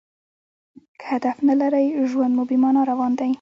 که 0.99 1.05
هدف 1.13 1.37
نه 1.47 1.53
لرى؛ 1.61 1.85
ژوند 2.09 2.33
مو 2.37 2.43
بې 2.49 2.57
مانا 2.63 2.81
روان 2.91 3.11
دئ. 3.19 3.29